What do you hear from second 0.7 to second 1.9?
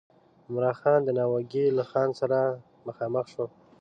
خان د ناوګي له